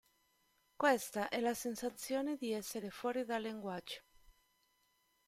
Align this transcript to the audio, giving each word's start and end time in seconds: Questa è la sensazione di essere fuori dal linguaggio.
Questa 0.77 1.29
è 1.29 1.39
la 1.41 1.53
sensazione 1.53 2.35
di 2.35 2.53
essere 2.53 2.89
fuori 2.89 3.23
dal 3.23 3.43
linguaggio. 3.43 4.01